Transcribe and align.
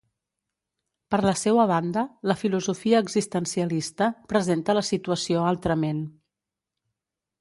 Per 1.15 1.19
la 1.25 1.33
seua 1.41 1.65
banda, 1.71 2.03
la 2.31 2.37
filosofia 2.43 3.01
existencialista 3.07 4.09
presenta 4.33 4.79
la 4.79 4.87
situació 4.89 5.45
altrament. 5.51 6.01